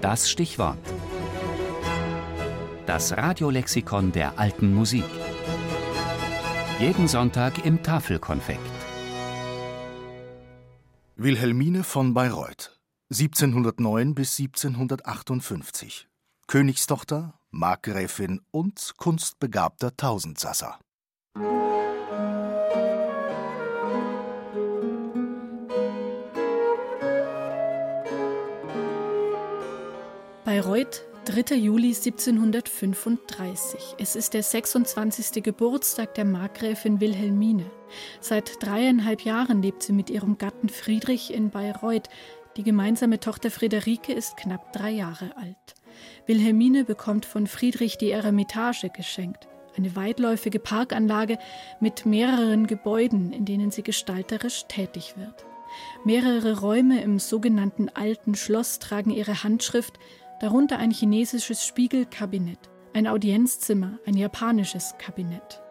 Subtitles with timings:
[0.00, 0.78] Das Stichwort.
[2.86, 5.04] Das Radiolexikon der alten Musik.
[6.78, 8.60] Jeden Sonntag im Tafelkonfekt.
[11.16, 16.08] Wilhelmine von Bayreuth 1709 bis 1758.
[16.46, 20.78] Königstochter, Markgräfin und kunstbegabter Tausendsasser.
[30.50, 31.54] Bayreuth, 3.
[31.54, 33.94] Juli 1735.
[33.98, 35.44] Es ist der 26.
[35.44, 37.70] Geburtstag der Markgräfin Wilhelmine.
[38.20, 42.08] Seit dreieinhalb Jahren lebt sie mit ihrem Gatten Friedrich in Bayreuth.
[42.56, 45.76] Die gemeinsame Tochter Friederike ist knapp drei Jahre alt.
[46.26, 49.46] Wilhelmine bekommt von Friedrich die Eremitage geschenkt,
[49.76, 51.38] eine weitläufige Parkanlage
[51.78, 55.46] mit mehreren Gebäuden, in denen sie gestalterisch tätig wird.
[56.04, 59.98] Mehrere Räume im sogenannten Alten Schloss tragen ihre Handschrift,
[60.40, 65.62] darunter ein chinesisches Spiegelkabinett, ein Audienzzimmer, ein japanisches Kabinett.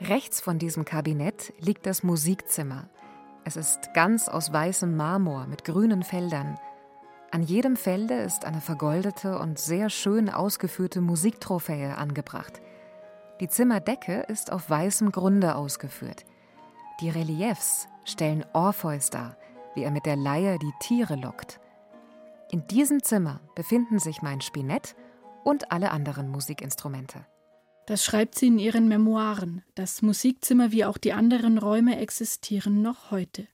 [0.00, 2.88] Rechts von diesem Kabinett liegt das Musikzimmer.
[3.44, 6.58] Es ist ganz aus weißem Marmor mit grünen Feldern.
[7.30, 12.60] An jedem Felde ist eine vergoldete und sehr schön ausgeführte Musiktrophäe angebracht.
[13.40, 16.24] Die Zimmerdecke ist auf weißem Grunde ausgeführt.
[17.00, 19.36] Die Reliefs stellen Orpheus dar,
[19.74, 21.60] wie er mit der Leier die Tiere lockt.
[22.50, 24.96] In diesem Zimmer befinden sich mein Spinett
[25.44, 27.26] und alle anderen Musikinstrumente.
[27.86, 29.62] Das schreibt sie in ihren Memoiren.
[29.74, 33.48] Das Musikzimmer wie auch die anderen Räume existieren noch heute.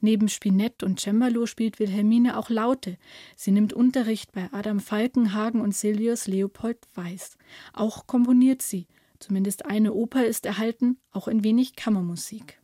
[0.00, 2.98] Neben Spinett und Cembalo spielt Wilhelmine auch Laute.
[3.36, 7.36] Sie nimmt Unterricht bei Adam Falkenhagen und Silvius Leopold Weiß.
[7.72, 8.88] Auch komponiert sie.
[9.20, 12.61] Zumindest eine Oper ist erhalten, auch ein wenig Kammermusik.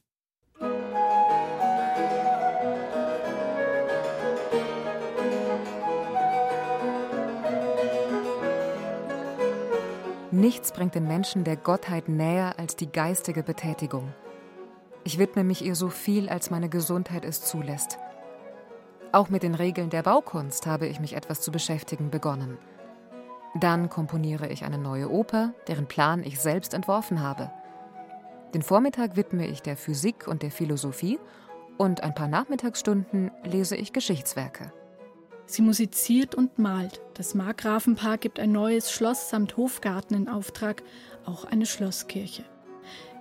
[10.38, 14.14] Nichts bringt den Menschen der Gottheit näher als die geistige Betätigung.
[15.02, 17.98] Ich widme mich ihr so viel, als meine Gesundheit es zulässt.
[19.10, 22.56] Auch mit den Regeln der Baukunst habe ich mich etwas zu beschäftigen begonnen.
[23.56, 27.50] Dann komponiere ich eine neue Oper, deren Plan ich selbst entworfen habe.
[28.54, 31.18] Den Vormittag widme ich der Physik und der Philosophie
[31.78, 34.72] und ein paar Nachmittagsstunden lese ich Geschichtswerke.
[35.48, 37.00] Sie musiziert und malt.
[37.14, 40.82] Das Markgrafenpaar gibt ein neues Schloss samt Hofgarten in Auftrag,
[41.24, 42.44] auch eine Schlosskirche.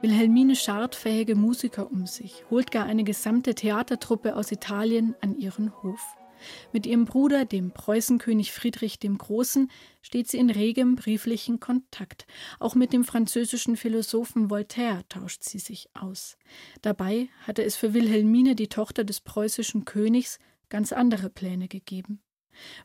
[0.02, 5.72] Wilhelmine schart fähige Musiker um sich, holt gar eine gesamte Theatertruppe aus Italien an ihren
[5.82, 6.02] Hof.
[6.74, 9.72] Mit ihrem Bruder, dem Preußenkönig Friedrich dem Großen,
[10.02, 12.28] steht sie in regem brieflichen Kontakt.
[12.60, 16.38] Auch mit dem französischen Philosophen Voltaire tauscht sie sich aus.
[16.82, 22.22] Dabei hatte es für Wilhelmine, die Tochter des preußischen Königs, ganz andere Pläne gegeben.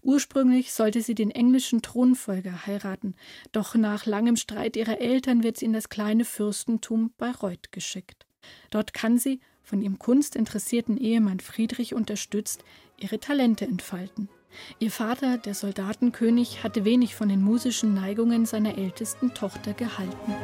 [0.03, 3.15] Ursprünglich sollte sie den englischen Thronfolger heiraten,
[3.53, 8.27] doch nach langem Streit ihrer Eltern wird sie in das kleine Fürstentum Bayreuth geschickt.
[8.71, 12.65] Dort kann sie, von ihrem kunstinteressierten Ehemann Friedrich unterstützt,
[12.99, 14.29] ihre Talente entfalten.
[14.79, 20.35] Ihr Vater, der Soldatenkönig, hatte wenig von den musischen Neigungen seiner ältesten Tochter gehalten.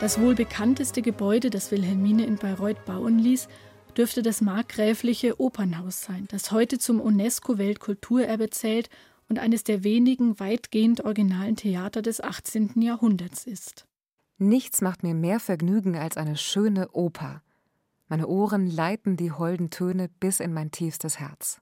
[0.00, 3.48] Das wohl bekannteste Gebäude, das Wilhelmine in Bayreuth bauen ließ,
[3.96, 8.88] dürfte das markgräfliche Opernhaus sein, das heute zum UNESCO-Weltkulturerbe zählt
[9.28, 12.80] und eines der wenigen weitgehend originalen Theater des 18.
[12.80, 13.86] Jahrhunderts ist.
[14.38, 17.42] Nichts macht mir mehr Vergnügen als eine schöne Oper.
[18.08, 21.60] Meine Ohren leiten die holden Töne bis in mein tiefstes Herz.